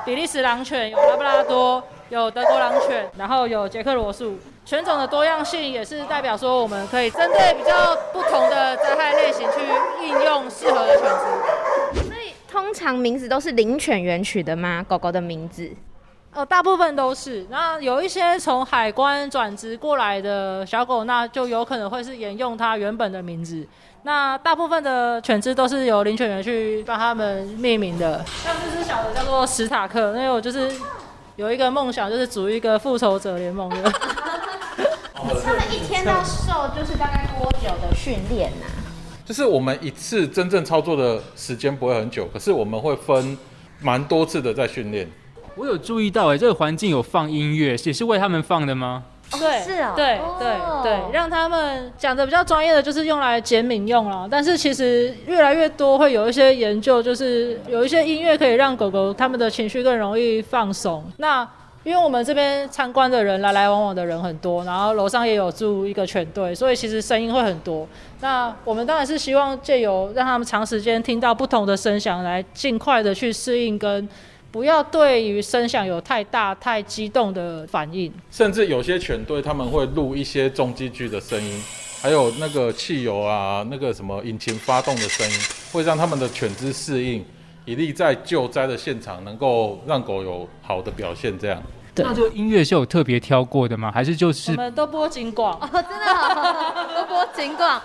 [0.04, 4.38] 比利时狼犬，有拉布拉多，有德国狼犬，然后有捷克罗素。
[4.64, 9.60] 犬种的多样性也是代表说，我们可以针对比较不同的灾害类型去
[10.04, 11.08] 应用适合的犬
[11.94, 12.02] 只。
[12.02, 14.84] 所以通常名字都是领犬员取的吗？
[14.88, 15.70] 狗狗的名字？
[16.32, 17.46] 呃，大部分都是。
[17.48, 23.66] 那有一些从海关转职过来的小狗，那就有可能会是沿用它原本的名字。
[24.02, 28.22] 那大部分的犬只都是由领犬员去帮他们命名的。
[28.44, 30.70] 像这只小的叫做史塔克，因为我就是
[31.36, 33.92] 有一个梦想，就是组一个复仇者联盟的。
[35.44, 38.64] 他们一天要受就是大概多久的训练呢？
[39.22, 43.36] 就是我们一次真正操作的时间不会很久，可是我们会分
[43.80, 45.10] 蛮多次的在训练。
[45.56, 49.04] 我有注意到，哎，这个环境有放音乐，也是为他们放的吗？
[49.32, 50.52] 对，是啊，对对
[50.82, 54.28] 对，让他们讲的比较专业的，就是用来减敏用了。
[54.30, 61.04] 但是其实越来越多会有一些研究，就是有一些音乐可以让狗狗他们的情绪更容易放松。
[61.16, 61.46] 那
[61.82, 67.86] 因为我们这边参观的人来来往往的人很多，然后楼上也有住一个犬队，所以其实声音会很多。
[68.20, 74.08] 那我们当然是希望借由让他们长时间听到不同的声响，来尽快的去适应，跟
[74.56, 78.10] 不要对于声响有太大、太激动的反应。
[78.30, 81.62] 甚至有些犬队他们会录一些重机具的声音，
[82.00, 85.38] 还有那个汽油啊、那个什么引擎发动的声音，
[85.70, 87.22] 会让他们的犬只适应，
[87.66, 91.38] 以利在救灾的现场能够让狗有好的表现。
[91.38, 91.62] 这样。
[91.96, 93.92] 那这个音乐是有特别挑过的吗？
[93.92, 97.82] 还是就是我们都播警广哦，真的都播警广。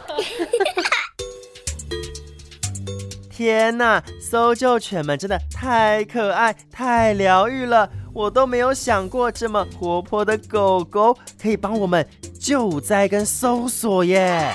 [3.41, 7.89] 天呐，搜救犬们真的太可爱、太疗愈了！
[8.13, 12.07] 我都没有想过这么活泼的狗狗可以帮我们
[12.39, 14.53] 救灾跟搜索耶。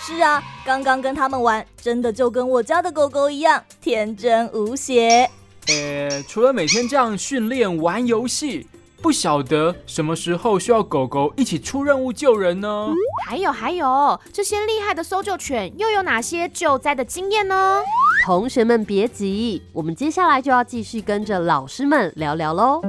[0.00, 5.28] 是啊，刚刚跟他们玩，真的就跟我家的狗狗一样天真无邪。
[5.68, 8.66] 呃，除了每天这样训练玩游戏。
[9.02, 12.88] 不晓得什么时候需要狗狗一起出任务救人呢？
[13.28, 17.82] 还有还有，这些厉害的搜救犬又有哪些救灾的经验呢？
[18.26, 22.82] 同学们别急，我们接下来就要继续跟着老师们聊聊喽。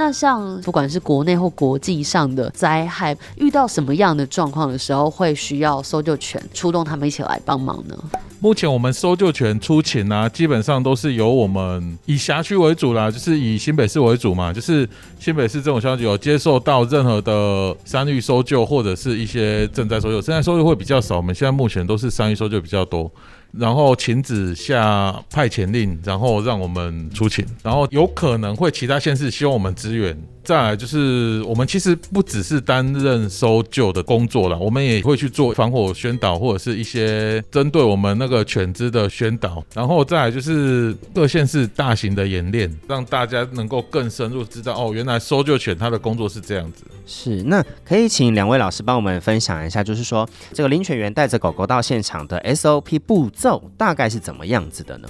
[0.00, 7.94] 那像不管是国内或国际上的灾害，遇到什么样的状况的时候，会需要搜救犬出动他们一起来帮忙呢？
[8.40, 14.88] 目前我们搜救犬出勤啊，基本上都是由我们以辖区为主啦，就是以新北市为主嘛，就是
[15.18, 23.12] 新北市这种消息有接受到任何的山域搜救或者是一些赈灾搜救，赈灾搜救会比较少，我们现在目前都是山域搜救比较多。
[23.52, 30.16] 然后停止下派遣令，然后让我们出勤，然后有可能会其他县市希望我们支援。
[30.42, 39.62] 再来就是我们其实不只是担任搜救的工作了，我们也会去做防火宣导或者是一些针对我们那个犬只的宣导。
[39.74, 46.84] 然后再来就是各县市大型的演练，让大家能够更深入知道哦，原来搜救犬它的工作是这样子。
[47.06, 55.08] 是，那可以请两位老师帮我们分享一下，就是说这个领犬员带着狗狗到现场的 SOP 步骤大概是怎么样子的呢？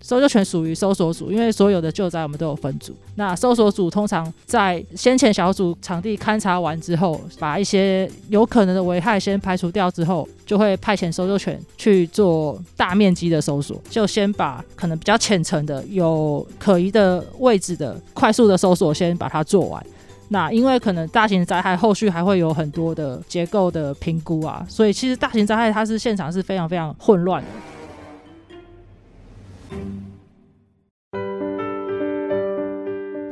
[0.00, 2.96] 搜救犬属于搜索组，因为所有的救灾我们都有分组。
[3.16, 13.78] 那搜索组通常在先前小组场地勘察完之后，把一些有可能的危害先排除掉之后，就会派遣搜救犬去做大面积的搜索。
[13.90, 19.86] 就先把可能比较浅层的、有可疑的位置的快速的搜索先把它做完。
[20.30, 27.48] 那因为可能大型灾害后续还会有很多的结构的评估啊，所以其实大型灾害它是现场是非常非常混乱的。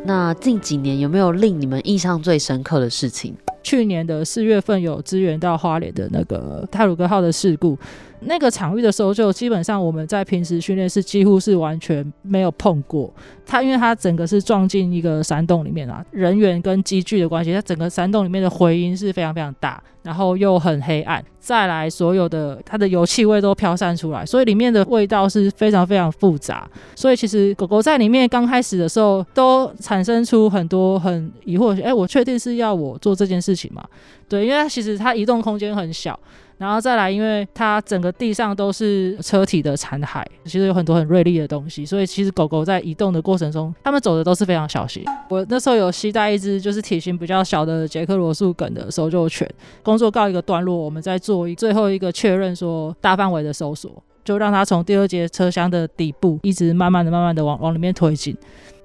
[0.05, 3.37] 那近几年有没有令你们印象最深刻的事情？
[3.67, 7.77] 去年的四月份有支援到花莲的那个泰鲁格号的事故，
[8.21, 13.13] 那个场域的搜救，基本上我们在平时训练是几乎是完全没有碰过。
[13.45, 26.69] 它因为它整个是撞进一个山洞里面啊，人员跟机具的关系，它整个山洞里面的回音是非常非常大，然后又很黑暗，再来所有的它的油气味都飘散出来，所以里面的味道是非常非常复杂。
[26.97, 33.83] 所以其实狗狗在里面刚开始的时候，都产生出很多很疑惑，哎，我确定是要我做这件事情嘛？
[34.29, 36.19] 对，因为它其实它移动空间很小。
[36.59, 45.05] 然后再来，因为它整个地上都是车体的残骸，其实有很多很锐利的东西，所以其实狗狗在移动的过程中，它们走的都是非常小心。
[45.29, 49.47] 我那时候有携带一只就是体型比较小的捷克罗素梗的搜救犬，
[49.83, 58.35] 工作告一个段落，我们在做一最后一个确认，说大范围的搜索，就让它从第二节车厢的底部一直慢慢的、慢慢的往往里面推进。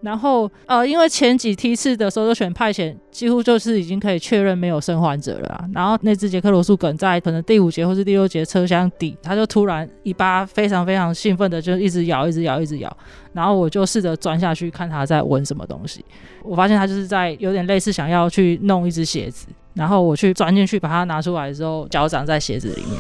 [0.02, 5.66] 然后，呃，因为前几梯次的搜救犬派遣几乎就是已经可以确认没有生还者了。
[5.74, 12.98] 然后那只杰克罗素梗在可能第五节或是第六节车厢底，它就突然尾巴非常非常兴奋的就一直咬，一直咬，一直咬。
[13.34, 16.04] 然后我就试着钻下去看它在闻什么东西。
[16.44, 19.48] 我发现它就是在有点类似想要去弄一只鞋子。
[19.76, 23.00] 然后我去钻进去把它拿出来的时候，脚掌在鞋子里面。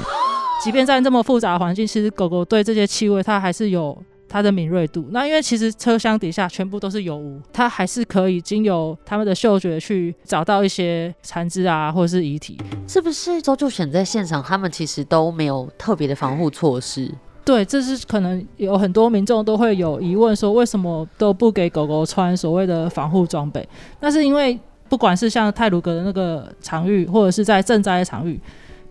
[0.63, 3.97] 即便在这么复杂的环境，其实狗狗对这些气味它还是有。
[4.31, 12.57] 它的敏锐度，那因为其实车厢底下全部都是油污，它还是可以经由他们的嗅觉去找到一些残肢啊，或者是遗体。
[12.87, 17.11] 是不是搜救犬在现场，他们其实都没有特别的防护措施？
[17.43, 23.67] 对，这是可能有很多民众都会有疑问，说为什么都不给狗狗穿所谓的防护装备？
[23.99, 24.57] 那是因为
[24.87, 28.39] 不管是像泰鲁格的那个场域，或者是在赈灾的场域。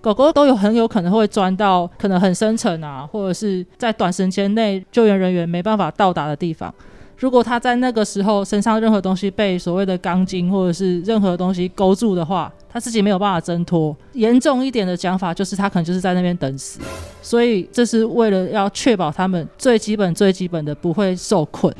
[0.00, 6.74] 狗狗都有很有可能会钻到可能很深层啊，或者是在短时间内救援人员没办法到达的地方。
[7.18, 13.94] 如果它在那个时候身上任何东西被所谓的钢筋或者是任何东西勾住的话，它自己没有办法挣脱。
[14.14, 16.80] 严重一点的讲法就是，它可能就是在那边等死。
[17.20, 21.74] 所以这是为了要确保他们最基本、最基本的不会受困。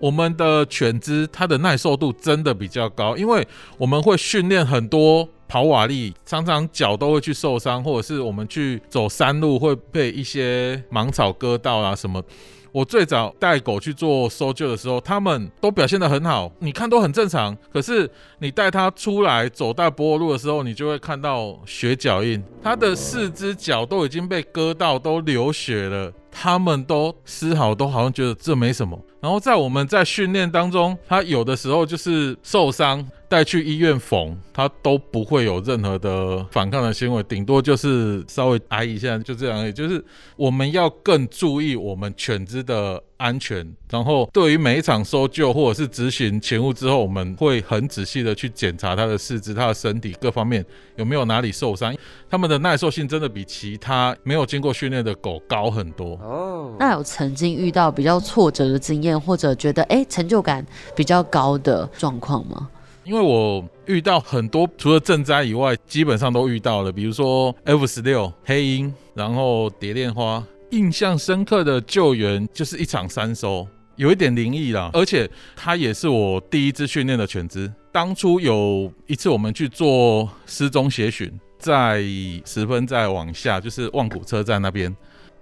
[0.00, 3.46] 我们的犬只它的耐受度真的比较高，因为
[3.78, 5.28] 我们会训练很多。
[5.50, 12.22] 跑瓦力常常脚都会去受伤，或者是我们去走山路会被一些芒草割到啊什么。
[12.70, 17.56] 我最早带狗去做搜救的时候，他们都表现得很好，你看都很正常。
[17.72, 26.12] 可是你带它出来走大柏油路的时候，你就会看到血脚印，它的四只脚都已经被割到，都流血了。
[26.30, 28.96] 他们都丝毫都好像觉得这没什么。
[29.20, 33.04] 然后在我们在训练当中，它有的时候就是受伤。
[33.30, 39.64] 带去医院缝，它都不会有任何的反抗的行为，顶多就是稍微挨一下，就这样。
[39.64, 40.04] 也就是
[40.34, 50.66] 我们要更注意我们犬只的安全，然后对于每一场搜救或者是执行勤务之后，我们会很仔细的去检查它的四肢、它的身体各方面
[50.96, 51.94] 有没有哪里受伤。
[52.28, 56.14] 它们的耐受性真的比其他没有经过训练的狗高很多。
[56.16, 60.66] 哦，那有曾经遇到比较挫折的经验，或者觉得哎成就感
[60.96, 62.68] 比较高的状况吗？
[63.10, 66.92] 因为我遇到很多，除了赈灾以外，基本上都遇到了。
[66.92, 70.40] 比如说 F 十六、黑鹰，然后蝶恋花。
[70.70, 74.90] 印象深刻的救援就是一场三收，有一点灵异啦。
[74.92, 77.68] 而且它也是我第一支训练的犬只。
[77.90, 82.00] 当初有一次我们去做失踪协寻，在
[82.44, 84.96] 十分再往下，就是望古车站那边，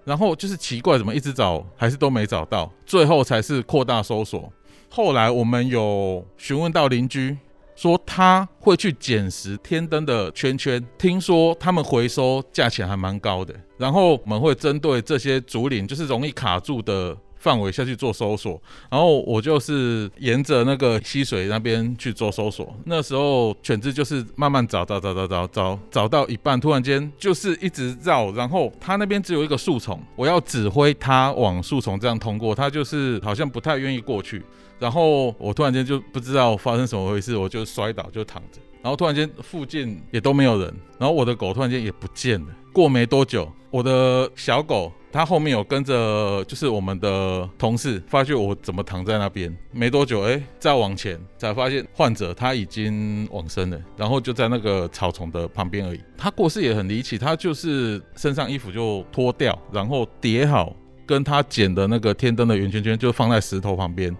[0.06, 4.50] 然后就是奇怪，怎么一直找还是都没找到，最后才是扩大搜索。
[4.88, 7.36] 后来我们有询问到邻居。
[7.78, 13.54] 说他会去捡拾天灯的圈圈，听说他们回收价钱还蛮高的。
[13.76, 18.60] 然后我们会针对这些竹林，就是容易卡住的范围下去做搜索。
[18.90, 22.76] 然后我就是沿着那个溪水那边去做搜索。
[22.84, 28.32] 那时候犬只就是慢慢找找找找找找，找到一半，突然间就是一直绕。
[28.32, 34.42] 然后它那边只有一个树丛，我要指挥它往树丛这样通过，它就是好像不太愿意过去。
[34.78, 38.60] 然后我突然间就不知道发生什么回事，我就摔倒就躺着。
[38.80, 42.46] 然后突然间附近也都没有人，然后我的狗突然间也不见了。
[42.72, 49.54] 过没多久，我的小狗它后面有跟着，就是我们的同事发觉我怎么躺在那边。
[49.72, 56.00] 没多久，哎，再往前才发现患者他已经往生了，然后就在那个草丛的旁边而已。
[56.16, 60.72] 他过世也很离奇，他就是身上衣服就脱掉，然后叠好，
[61.04, 64.16] 跟他捡的那个天灯的圆圈圈就放在石头旁边。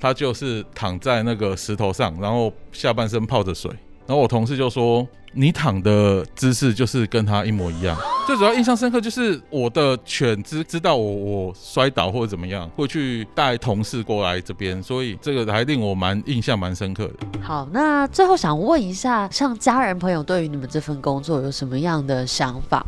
[0.00, 3.70] 他就是躺在那个石头上，然后下半身泡着水，
[4.06, 7.96] 然后我同事就说：“你躺的姿势就是跟他一模一样。
[8.26, 17.14] ”最主要印象深刻就是我的犬知知道我我摔倒或者怎么样，会去带同事过来这边，所以这个还令我蛮印象蛮深刻的。
[17.42, 22.84] 好，那最后想问一下，像家人朋友对于你们这份工作有什么样的想法？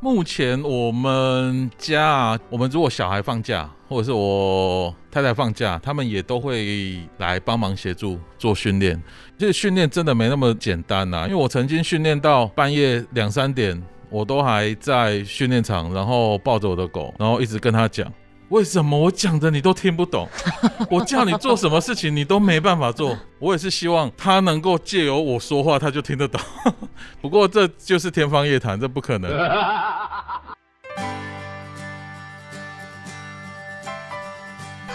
[0.00, 9.00] 目前我们家啊，我们如果小孩放假，或者是我太太放假，他们也都会来帮忙协助做训练。
[9.38, 13.80] 这训练真的没那么简单呐，因为我曾经训练到半夜两三点，
[14.10, 18.12] 我都还在训练场，然后抱着我的狗，然后一直跟他讲。
[18.48, 20.28] 为什么我讲的你都听不懂？
[20.88, 23.18] 我叫你做什么事情你都没办法做。
[23.40, 26.40] 我也是希望他能够借由我说话他就听得懂。
[27.20, 29.30] 不过这就是天方夜谭，这不可能。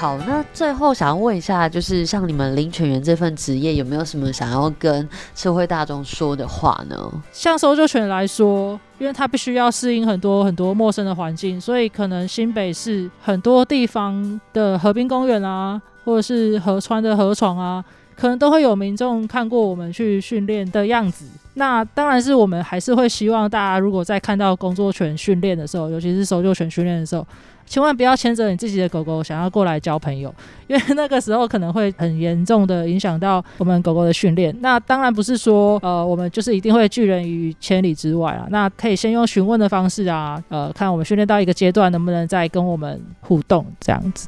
[0.02, 6.98] 好，那最后想要问一下，就是像你们领犬员这份职业，有没有什么想要跟社会大众说的话呢？
[7.32, 17.86] 像搜救犬来说，因为它必须要适应很多很多陌生的环境，所以可能新北市很多地方的河滨公园啊，或者是河川的河床啊，
[18.16, 21.28] 可能都会有民众看过我们去训练的样子。
[21.54, 27.24] 那当然是我们还是会希望大家，如果在看到工作犬训练的时候，尤其是搜救犬训练的时候。
[27.72, 30.36] 千万不要牵着你自己的狗狗想要过来交朋友，
[30.68, 34.54] 因为那个时候可能会很严重的影响到我们狗狗的训练。
[34.60, 38.46] 那当然不是说呃我们就是一定会拒人于千里之外啊。
[38.50, 44.28] 那可以先用询问的方式啊，呃看我们训练到一个阶段能不能再跟我们互动这样子。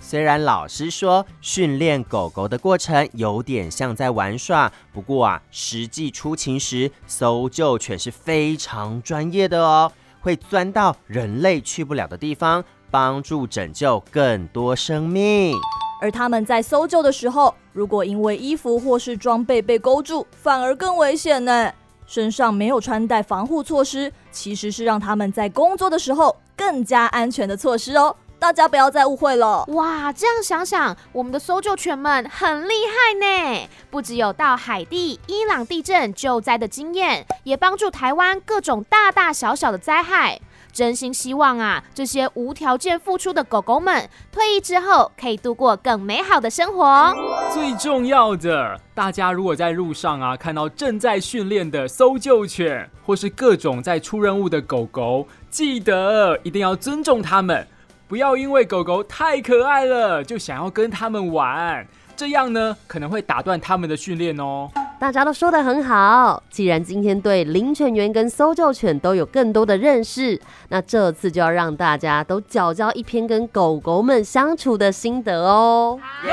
[0.00, 9.90] 虽然老师说训练狗狗的过程有点像在玩耍，不过啊实际出勤时搜救犬是非常专业的哦。
[10.28, 15.56] 会钻到人类去不了的地方，帮助拯救更多生命。
[16.02, 21.72] 而他们在搜救的时候，如果因为衣服或是装备被勾住，反而更危险呢。
[22.06, 28.14] 身上没有穿戴防护措施，其实是让他们在工作的时候更加安全的措施哦。
[28.38, 29.64] 大家不要再误会了。
[29.68, 33.68] 哇，这样想想，我们的搜救犬们很厉害呢！
[33.90, 40.40] 不只有到海地、伊朗地震救灾的经验，也帮助台湾各种大大小小的灾害。
[40.72, 47.12] 真心希望啊，这些无条件付出的狗狗们，退役之后可以度过更美好的生活。
[47.52, 57.66] 最重要的，大家如果在路上啊看到正在训练的搜救犬，或是各种在出任务的狗狗，记得一定要尊重它们。
[58.08, 61.86] 不要因为狗狗太可爱了，就想要跟它们玩，
[62.16, 64.70] 这样呢可能会打断它们的训练哦。
[64.98, 70.40] 大家都说的很好，既然今天对领犬员跟搜救犬都有更多的认识，
[70.70, 76.00] 那这次就要让大家都交交一篇跟狗狗们相处的心得哦。
[76.24, 76.32] 耶，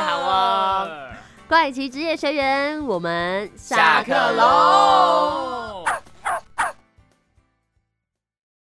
[0.00, 0.88] 好哦！
[1.46, 5.84] 怪奇职业学员，我们下课喽。